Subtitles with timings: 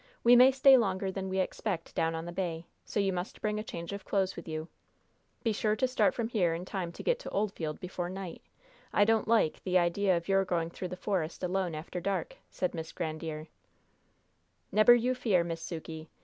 [0.23, 3.59] We may stay longer than we expect Down on the Bay, so you must bring
[3.59, 4.67] a change of clothes with you.
[5.43, 8.41] Be sure to start from here in time to get to Oldfield before night.
[8.91, 12.73] I don't like, the idea of your going through the forest alone after dark," said
[12.73, 13.49] Miss Grandiere.
[14.71, 16.07] "Nebber you fear, Miss Sukey.